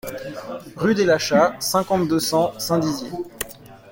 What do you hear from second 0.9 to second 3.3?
des Lachats, cinquante-deux, cent Saint-Dizier